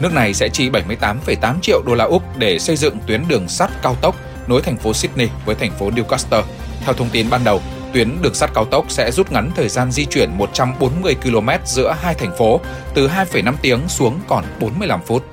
nước 0.00 0.12
này 0.12 0.34
sẽ 0.34 0.48
chi 0.48 0.70
78,8 0.70 1.54
triệu 1.62 1.82
đô 1.86 1.94
la 1.94 2.04
Úc 2.04 2.22
để 2.38 2.58
xây 2.58 2.76
dựng 2.76 2.98
tuyến 3.06 3.22
đường 3.28 3.48
sắt 3.48 3.70
cao 3.82 3.96
tốc 4.00 4.16
nối 4.48 4.62
thành 4.62 4.76
phố 4.76 4.94
Sydney 4.94 5.28
với 5.44 5.54
thành 5.54 5.70
phố 5.70 5.90
Newcastle. 5.90 6.42
Theo 6.84 6.94
thông 6.94 7.10
tin 7.12 7.30
ban 7.30 7.44
đầu, 7.44 7.60
tuyến 7.92 8.22
đường 8.22 8.34
sắt 8.34 8.50
cao 8.54 8.64
tốc 8.64 8.84
sẽ 8.88 9.10
rút 9.10 9.32
ngắn 9.32 9.50
thời 9.56 9.68
gian 9.68 9.92
di 9.92 10.04
chuyển 10.04 10.30
140 10.38 11.14
km 11.22 11.48
giữa 11.66 11.94
hai 12.02 12.14
thành 12.14 12.36
phố 12.38 12.60
từ 12.94 13.08
2,5 13.08 13.54
tiếng 13.62 13.88
xuống 13.88 14.20
còn 14.28 14.44
45 14.60 15.00
phút. 15.06 15.24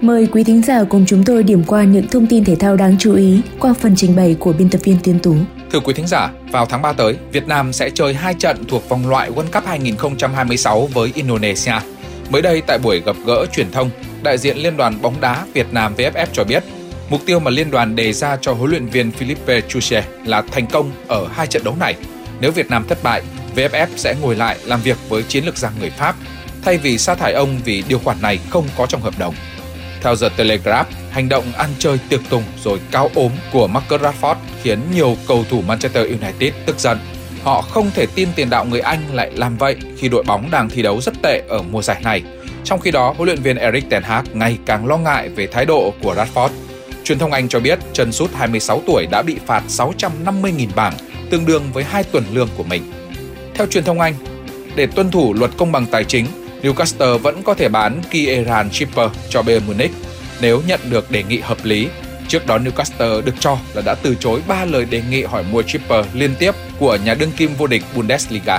Mời 0.00 0.28
quý 0.32 0.44
thính 0.44 0.62
giả 0.62 0.84
cùng 0.84 1.04
chúng 1.06 1.24
tôi 1.24 1.42
điểm 1.42 1.64
qua 1.66 1.84
những 1.84 2.08
thông 2.08 2.26
tin 2.26 2.44
thể 2.44 2.56
thao 2.56 2.76
đáng 2.76 2.96
chú 2.98 3.14
ý 3.14 3.40
qua 3.58 3.74
phần 3.80 3.96
trình 3.96 4.16
bày 4.16 4.36
của 4.40 4.52
biên 4.52 4.68
tập 4.68 4.80
viên 4.84 4.96
Tiên 5.02 5.18
Tú. 5.22 5.34
Thưa 5.72 5.80
quý 5.80 5.92
thính 5.94 6.06
giả, 6.06 6.30
vào 6.50 6.66
tháng 6.66 6.82
3 6.82 6.92
tới, 6.92 7.16
Việt 7.32 7.48
Nam 7.48 7.72
sẽ 7.72 7.90
chơi 7.90 8.14
hai 8.14 8.34
trận 8.34 8.64
thuộc 8.68 8.88
vòng 8.88 9.10
loại 9.10 9.30
World 9.30 9.50
Cup 9.52 9.66
2026 9.66 10.86
với 10.86 11.12
Indonesia. 11.14 11.72
Mới 12.30 12.42
đây 12.42 12.62
tại 12.66 12.78
buổi 12.78 13.00
gặp 13.00 13.16
gỡ 13.26 13.46
truyền 13.52 13.70
thông, 13.70 13.90
đại 14.22 14.38
diện 14.38 14.56
Liên 14.56 14.76
đoàn 14.76 15.02
bóng 15.02 15.20
đá 15.20 15.46
Việt 15.54 15.72
Nam 15.72 15.94
VFF 15.94 16.26
cho 16.32 16.44
biết, 16.44 16.62
mục 17.10 17.20
tiêu 17.26 17.40
mà 17.40 17.50
liên 17.50 17.70
đoàn 17.70 17.96
đề 17.96 18.12
ra 18.12 18.36
cho 18.40 18.52
huấn 18.52 18.70
luyện 18.70 18.86
viên 18.86 19.10
Philippe 19.10 19.60
Chuche 19.60 20.04
là 20.24 20.42
thành 20.42 20.66
công 20.66 20.92
ở 21.08 21.28
hai 21.32 21.46
trận 21.46 21.64
đấu 21.64 21.76
này. 21.80 21.94
Nếu 22.40 22.50
Việt 22.50 22.70
Nam 22.70 22.84
thất 22.88 23.02
bại, 23.02 23.22
VFF 23.56 23.86
sẽ 23.96 24.14
ngồi 24.20 24.36
lại 24.36 24.56
làm 24.64 24.80
việc 24.80 24.96
với 25.08 25.22
chiến 25.22 25.44
lược 25.44 25.56
gia 25.56 25.70
người 25.80 25.90
Pháp, 25.90 26.16
thay 26.64 26.78
vì 26.78 26.98
sa 26.98 27.14
thải 27.14 27.32
ông 27.32 27.60
vì 27.64 27.84
điều 27.88 27.98
khoản 27.98 28.22
này 28.22 28.38
không 28.50 28.68
có 28.76 28.86
trong 28.86 29.00
hợp 29.00 29.14
đồng. 29.18 29.34
Theo 30.02 30.16
The 30.16 30.28
Telegraph, 30.36 30.88
hành 31.10 31.28
động 31.28 31.44
ăn 31.56 31.70
chơi 31.78 31.98
tiệc 32.08 32.20
tùng 32.30 32.42
rồi 32.64 32.80
cao 32.90 33.10
ốm 33.14 33.32
của 33.52 33.66
Marcus 33.66 34.00
Rashford 34.00 34.34
khiến 34.62 34.78
nhiều 34.94 35.16
cầu 35.28 35.44
thủ 35.50 35.62
Manchester 35.66 36.06
United 36.06 36.54
tức 36.66 36.78
giận. 36.78 36.98
Họ 37.42 37.62
không 37.62 37.90
thể 37.94 38.06
tin 38.14 38.28
tiền 38.36 38.50
đạo 38.50 38.64
người 38.64 38.80
Anh 38.80 39.00
lại 39.12 39.30
làm 39.34 39.56
vậy 39.56 39.76
khi 39.98 40.08
đội 40.08 40.22
bóng 40.22 40.50
đang 40.50 40.68
thi 40.68 40.82
đấu 40.82 41.00
rất 41.00 41.14
tệ 41.22 41.42
ở 41.48 41.62
mùa 41.62 41.82
giải 41.82 42.00
này. 42.04 42.22
Trong 42.64 42.80
khi 42.80 42.90
đó, 42.90 43.14
huấn 43.16 43.26
luyện 43.26 43.42
viên 43.42 43.56
Eric 43.56 43.90
Ten 43.90 44.02
Hag 44.02 44.24
ngày 44.32 44.58
càng 44.66 44.86
lo 44.86 44.96
ngại 44.96 45.28
về 45.28 45.46
thái 45.46 45.66
độ 45.66 45.92
của 46.02 46.14
Rashford. 46.14 46.48
Truyền 47.04 47.18
thông 47.18 47.32
Anh 47.32 47.48
cho 47.48 47.60
biết 47.60 47.78
chân 47.92 48.12
sút 48.12 48.32
26 48.34 48.82
tuổi 48.86 49.06
đã 49.06 49.22
bị 49.22 49.36
phạt 49.46 49.62
650.000 49.68 50.68
bảng, 50.74 50.94
tương 51.30 51.46
đương 51.46 51.62
với 51.72 51.84
2 51.84 52.04
tuần 52.04 52.24
lương 52.32 52.48
của 52.56 52.64
mình. 52.64 52.82
Theo 53.54 53.66
truyền 53.66 53.84
thông 53.84 54.00
Anh, 54.00 54.14
để 54.76 54.86
tuân 54.86 55.10
thủ 55.10 55.34
luật 55.34 55.50
công 55.56 55.72
bằng 55.72 55.86
tài 55.86 56.04
chính, 56.04 56.26
Newcastle 56.62 57.18
vẫn 57.18 57.42
có 57.42 57.54
thể 57.54 57.68
bán 57.68 58.00
Kieran 58.10 58.70
Tripper 58.70 59.10
cho 59.28 59.42
Bayern 59.42 59.66
Munich 59.66 59.90
nếu 60.40 60.62
nhận 60.66 60.80
được 60.90 61.10
đề 61.10 61.22
nghị 61.22 61.38
hợp 61.38 61.58
lý. 61.62 61.88
Trước 62.28 62.46
đó 62.46 62.58
Newcastle 62.58 63.22
được 63.22 63.34
cho 63.40 63.58
là 63.74 63.82
đã 63.82 63.94
từ 63.94 64.16
chối 64.20 64.40
3 64.48 64.64
lời 64.64 64.84
đề 64.84 65.02
nghị 65.10 65.22
hỏi 65.22 65.44
mua 65.50 65.62
Tripper 65.62 66.06
liên 66.14 66.34
tiếp 66.38 66.54
của 66.78 66.98
nhà 67.04 67.14
đương 67.14 67.32
kim 67.36 67.54
vô 67.54 67.66
địch 67.66 67.82
Bundesliga. 67.94 68.58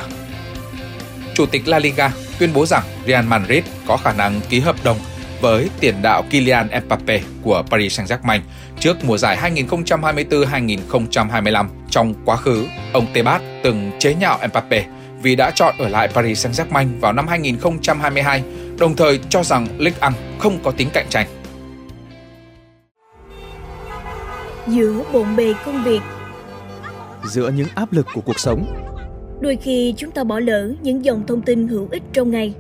Chủ 1.33 1.45
tịch 1.45 1.67
La 1.67 1.79
Liga 1.79 2.12
tuyên 2.39 2.53
bố 2.53 2.65
rằng 2.65 2.83
Real 3.07 3.25
Madrid 3.25 3.63
có 3.88 3.98
khả 3.98 4.13
năng 4.13 4.41
ký 4.50 4.60
hợp 4.60 4.75
đồng 4.83 4.98
với 5.41 5.69
tiền 5.79 5.95
đạo 6.01 6.24
Kylian 6.29 6.67
Mbappe 6.86 7.22
của 7.41 7.63
Paris 7.69 8.00
Saint-Germain 8.00 8.39
trước 8.79 9.03
mùa 9.03 9.17
giải 9.17 9.51
2024-2025. 9.55 11.65
Trong 11.89 12.13
quá 12.25 12.36
khứ, 12.36 12.67
ông 12.93 13.07
Tebas 13.13 13.41
từng 13.63 13.91
chế 14.00 14.13
nhạo 14.13 14.39
Mbappe 14.48 14.86
vì 15.24 15.36
đã 15.36 15.51
chọn 15.56 15.75
ở 15.77 15.89
lại 15.89 16.08
Paris 16.08 16.46
Saint-Germain 16.46 17.00
vào 17.00 17.13
năm 17.13 17.27
2022, 17.27 18.44
đồng 18.80 18.96
thời 18.96 19.20
cho 19.30 19.44
rằng 19.44 19.68
Ligue 19.77 20.10
1 20.10 20.18
không 20.39 20.60
có 20.63 20.72
tính 20.72 20.89
cạnh 20.94 21.06
tranh. 21.10 21.27
Giữa 24.68 25.03
bộn 25.13 25.36
bề 25.36 25.53
công 25.65 25.84
việc 25.84 26.00
Giữa 27.24 27.50
những 27.50 27.68
áp 27.75 27.94
lực 27.94 28.08
của 28.13 28.22
cuộc 28.22 28.39
sống 28.39 28.65
Đôi 29.42 29.58
khi 29.63 29.94
chúng 29.98 30.12
ta 30.12 30.24
bỏ 30.24 30.39
lỡ 30.39 30.72
những 30.82 31.06
dòng 31.06 31.27
thông 31.27 31.42
tin 31.42 31.68
hữu 31.68 31.88
ích 31.92 32.03
trong 32.13 32.32
ngày. 32.32 32.53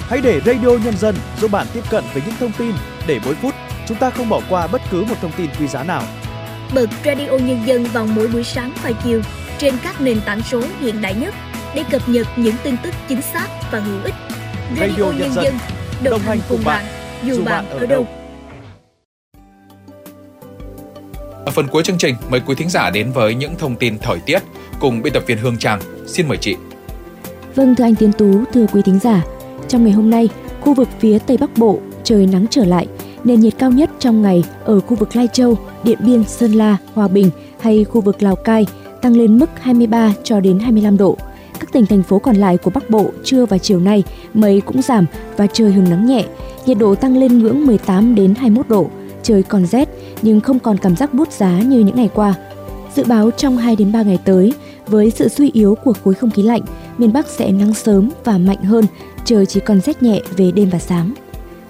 Hãy 0.00 0.20
để 0.22 0.40
Radio 0.46 0.68
Nhân 0.84 0.96
dân 0.96 1.14
giúp 1.40 1.50
bạn 1.50 1.66
tiếp 1.72 1.82
cận 1.90 2.04
với 2.12 2.22
những 2.26 2.34
thông 2.40 2.52
tin 2.58 2.72
để 3.06 3.18
mỗi 3.24 3.34
phút 3.34 3.54
chúng 3.86 3.96
ta 3.96 4.10
không 4.10 4.28
bỏ 4.28 4.40
qua 4.50 4.66
bất 4.66 4.82
cứ 4.90 5.04
một 5.04 5.14
thông 5.22 5.32
tin 5.36 5.46
quý 5.60 5.66
giá 5.66 5.84
nào. 5.84 6.02
Bật 6.74 6.90
Radio 7.04 7.30
Nhân 7.30 7.58
dân 7.66 7.84
vào 7.84 8.06
mỗi 8.06 8.28
buổi 8.28 8.44
sáng 8.44 8.72
và 8.82 8.92
chiều 9.04 9.20
trên 9.58 9.74
các 9.82 10.00
nền 10.00 10.20
tảng 10.26 10.42
số 10.42 10.62
hiện 10.80 11.02
đại 11.02 11.14
nhất 11.14 11.34
để 11.74 11.84
cập 11.90 12.08
nhật 12.08 12.26
những 12.36 12.54
tin 12.62 12.76
tức 12.82 12.94
chính 13.08 13.22
xác 13.22 13.48
và 13.72 13.78
hữu 13.80 14.02
ích. 14.04 14.14
Radio, 14.80 14.86
Radio 14.88 15.12
Nhân, 15.18 15.32
dân, 15.34 15.54
đồng, 16.02 16.10
đồng 16.10 16.20
hành 16.20 16.38
cùng 16.48 16.60
bạn, 16.64 16.84
dù 17.24 17.44
bạn 17.44 17.68
ở 17.68 17.86
đâu. 17.86 18.06
Ở 21.44 21.52
phần 21.52 21.68
cuối 21.68 21.82
chương 21.82 21.98
trình, 21.98 22.14
mời 22.30 22.40
quý 22.46 22.54
thính 22.54 22.70
giả 22.70 22.90
đến 22.90 23.12
với 23.12 23.34
những 23.34 23.54
thông 23.58 23.76
tin 23.76 23.98
thời 23.98 24.18
tiết 24.26 24.42
cùng 24.80 25.02
biên 25.02 25.12
tập 25.12 25.22
viên 25.26 25.38
Hương 25.38 25.58
Trang. 25.58 25.80
Xin 26.06 26.28
mời 26.28 26.38
chị. 26.40 26.56
Vâng, 27.54 27.74
thưa 27.74 27.84
anh 27.84 27.94
Tiến 27.94 28.12
Tú, 28.12 28.44
thưa 28.54 28.66
quý 28.72 28.82
thính 28.84 28.98
giả, 28.98 29.22
trong 29.68 29.84
ngày 29.84 29.92
hôm 29.92 30.10
nay, 30.10 30.28
khu 30.60 30.74
vực 30.74 30.88
phía 31.00 31.18
Tây 31.18 31.36
Bắc 31.36 31.50
Bộ 31.56 31.78
trời 32.04 32.26
nắng 32.26 32.46
trở 32.50 32.64
lại, 32.64 32.86
nền 33.24 33.40
nhiệt 33.40 33.54
cao 33.58 33.70
nhất 33.70 33.90
trong 33.98 34.22
ngày 34.22 34.44
ở 34.64 34.80
khu 34.80 34.96
vực 34.96 35.16
Lai 35.16 35.28
Châu, 35.32 35.58
Điện 35.84 35.98
Biên, 36.00 36.24
Sơn 36.24 36.52
La, 36.52 36.76
Hòa 36.94 37.08
Bình 37.08 37.30
hay 37.60 37.84
khu 37.84 38.00
vực 38.00 38.22
Lào 38.22 38.36
Cai 38.36 38.66
tăng 39.06 39.16
lên 39.16 39.38
mức 39.38 39.50
23 39.60 40.12
cho 40.22 40.40
đến 40.40 40.58
25 40.58 40.96
độ. 40.96 41.16
Các 41.60 41.72
tỉnh 41.72 41.86
thành 41.86 42.02
phố 42.02 42.18
còn 42.18 42.36
lại 42.36 42.56
của 42.56 42.70
Bắc 42.70 42.90
Bộ 42.90 43.10
trưa 43.24 43.46
và 43.46 43.58
chiều 43.58 43.80
nay 43.80 44.02
mây 44.34 44.60
cũng 44.60 44.82
giảm 44.82 45.06
và 45.36 45.46
trời 45.52 45.72
hứng 45.72 45.90
nắng 45.90 46.06
nhẹ, 46.06 46.24
nhiệt 46.66 46.78
độ 46.78 46.94
tăng 46.94 47.16
lên 47.16 47.38
ngưỡng 47.38 47.66
18 47.66 48.14
đến 48.14 48.34
21 48.34 48.68
độ, 48.68 48.90
trời 49.22 49.42
còn 49.42 49.66
rét 49.66 49.88
nhưng 50.22 50.40
không 50.40 50.58
còn 50.58 50.78
cảm 50.78 50.96
giác 50.96 51.14
bút 51.14 51.32
giá 51.32 51.58
như 51.58 51.80
những 51.80 51.96
ngày 51.96 52.10
qua. 52.14 52.34
Dự 52.94 53.04
báo 53.04 53.30
trong 53.30 53.56
2 53.56 53.76
đến 53.76 53.92
3 53.92 54.02
ngày 54.02 54.18
tới, 54.24 54.52
với 54.86 55.10
sự 55.10 55.28
suy 55.28 55.50
yếu 55.52 55.74
của 55.74 55.92
khối 56.04 56.14
không 56.14 56.30
khí 56.30 56.42
lạnh, 56.42 56.62
miền 56.98 57.12
Bắc 57.12 57.26
sẽ 57.26 57.52
nắng 57.52 57.74
sớm 57.74 58.10
và 58.24 58.38
mạnh 58.38 58.62
hơn, 58.62 58.84
trời 59.24 59.46
chỉ 59.46 59.60
còn 59.60 59.80
rét 59.80 60.02
nhẹ 60.02 60.20
về 60.36 60.50
đêm 60.50 60.68
và 60.70 60.78
sáng. 60.78 61.14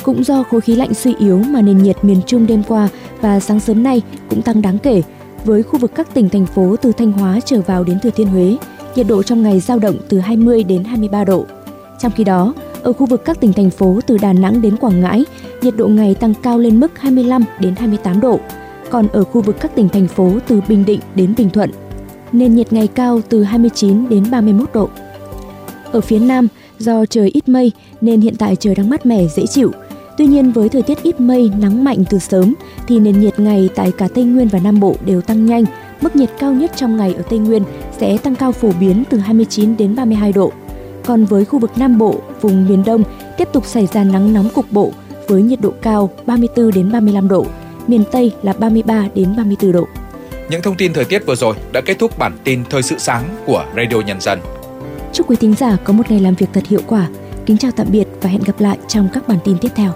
Cũng 0.03 0.25
do 0.25 0.43
khối 0.43 0.61
khí 0.61 0.77
lạnh 0.77 0.95
suy 0.95 1.15
yếu 1.19 1.39
mà 1.39 1.63
nền 1.63 1.79
nhiệt 1.79 2.05
miền 2.05 2.21
Trung 2.27 2.47
đêm 2.47 2.63
qua 2.69 2.89
và 3.21 3.41
sáng 3.41 3.61
sớm 3.61 3.83
nay 3.83 4.03
cũng 4.31 4.43
tăng 4.43 4.63
đáng 4.63 4.79
kể, 4.79 5.03
với 5.47 5.63
khu 5.63 5.79
vực 5.79 5.91
các 5.95 6.15
tỉnh 6.15 6.29
thành 6.29 6.47
phố 6.47 6.77
từ 6.83 6.93
Thanh 6.93 7.13
Hóa 7.13 7.41
trở 7.45 7.61
vào 7.61 7.85
đến 7.85 8.01
Thừa 8.01 8.11
Thiên 8.11 8.29
Huế, 8.29 8.57
nhiệt 8.97 9.07
độ 9.07 9.23
trong 9.23 9.43
ngày 9.43 9.61
giao 9.61 9.79
động 9.79 9.97
từ 10.09 10.19
20 10.19 10.65
đến 10.65 10.85
23 10.85 11.25
độ. 11.25 11.45
Trong 11.99 12.13
khi 12.13 12.25
đó, 12.25 12.55
ở 12.83 12.93
khu 12.93 13.07
vực 13.07 13.25
các 13.25 13.41
tỉnh 13.41 13.53
thành 13.53 13.71
phố 13.71 14.01
từ 14.07 14.19
Đà 14.19 14.33
Nẵng 14.33 14.63
đến 14.63 14.77
Quảng 14.77 15.01
Ngãi, 15.01 15.25
nhiệt 15.63 15.77
độ 15.77 15.89
ngày 15.89 16.15
tăng 16.15 16.35
cao 16.43 16.59
lên 16.59 16.81
mức 16.81 16.99
25 16.99 17.45
đến 17.61 17.75
28 17.77 18.21
độ. 18.21 18.41
Còn 18.91 19.09
ở 19.09 19.25
khu 19.25 19.41
vực 19.41 19.57
các 19.61 19.75
tỉnh 19.75 19.89
thành 19.89 20.09
phố 20.09 20.33
từ 20.49 20.61
Bình 20.69 20.85
Định 20.85 21.01
đến 21.15 21.35
Bình 21.37 21.51
Thuận, 21.51 21.71
nền 22.33 22.55
nhiệt 22.55 22.73
ngày 22.73 22.87
cao 22.87 23.21
từ 23.29 23.43
29 23.43 24.09
đến 24.09 24.25
31 24.31 24.69
độ. 24.75 24.89
Ở 25.93 26.01
phía 26.01 26.19
Nam, 26.19 26.49
do 26.79 27.07
trời 27.07 27.31
ít 27.35 27.49
mây 27.49 27.73
nên 28.01 28.21
hiện 28.21 28.37
tại 28.37 28.57
trời 28.57 28.75
đang 28.75 28.91
mát 28.91 29.07
mẻ 29.07 29.27
dễ 29.37 29.47
chịu. 29.47 29.71
Tuy 30.19 30.27
nhiên 30.27 30.53
với 30.53 30.69
thời 30.69 30.83
tiết 30.83 31.03
ít 31.03 31.21
mây, 31.21 31.51
nắng 31.59 31.85
mạnh 31.85 32.05
từ 32.11 32.19
sớm 32.19 32.55
thì 32.89 32.99
nền 32.99 33.21
nhiệt 33.21 33.41
ngày 33.41 33.69
tại 33.75 33.93
cả 33.99 34.09
Tây 34.15 34.25
Nguyên 34.25 34.49
và 34.49 34.59
Nam 34.59 34.81
Bộ 34.81 34.97
đều 35.05 35.21
tăng 35.21 35.47
nhanh. 35.47 35.65
Mức 36.01 36.17
nhiệt 36.17 36.31
cao 36.39 36.53
nhất 36.53 36.73
trong 36.77 36.97
ngày 36.97 37.15
ở 37.15 37.23
Tây 37.23 37.39
Nguyên 37.39 37.63
sẽ 37.99 38.19
tăng 38.19 38.35
cao 38.35 38.53
phổ 38.53 38.73
biến 38.81 39.05
từ 39.11 39.19
29 39.19 39.77
đến 39.77 39.97
32 39.97 40.33
độ. 40.33 40.53
Còn 41.05 41.25
với 41.25 41.45
khu 41.45 41.59
vực 41.59 41.71
Nam 41.77 41.99
Bộ, 41.99 42.21
vùng 42.41 42.69
miền 42.69 42.83
Đông 42.87 43.03
tiếp 43.39 43.49
tục 43.53 43.67
xảy 43.67 43.87
ra 43.87 44.05
nắng 44.05 44.33
nóng 44.33 44.49
cục 44.49 44.73
bộ 44.73 44.93
với 45.29 45.43
nhiệt 45.43 45.61
độ 45.61 45.73
cao 45.83 46.11
34 46.27 46.71
đến 46.71 46.93
35 46.93 47.29
độ, 47.29 47.47
miền 47.87 48.05
Tây 48.13 48.33
là 48.43 48.53
33 48.53 49.09
đến 49.15 49.37
34 49.37 49.73
độ. 49.73 49.87
Những 50.51 50.63
thông 50.63 50.77
tin 50.77 50.93
thời 50.93 51.05
tiết 51.05 51.27
vừa 51.27 51.35
rồi 51.35 51.55
đã 51.73 51.81
kết 51.81 51.99
thúc 51.99 52.19
bản 52.19 52.33
tin 52.45 52.65
Thời 52.71 52.83
sự 52.83 52.99
sáng 52.99 53.25
của 53.47 53.65
Radio 53.77 54.01
Nhân 54.07 54.21
dân. 54.21 54.39
Chúc 55.13 55.31
quý 55.31 55.37
thính 55.37 55.55
giả 55.55 55.77
có 55.85 55.93
một 55.93 56.11
ngày 56.11 56.21
làm 56.21 56.35
việc 56.35 56.47
thật 56.53 56.67
hiệu 56.67 56.81
quả. 56.87 57.09
Kính 57.47 57.59
chào 57.59 57.71
tạm 57.77 57.87
biệt 57.91 58.09
và 58.23 58.31
hẹn 58.31 58.43
gặp 58.43 58.61
lại 58.61 58.79
trong 58.89 59.09
các 59.13 59.29
bản 59.29 59.39
tin 59.45 59.59
tiếp 59.59 59.69
theo. 59.75 59.93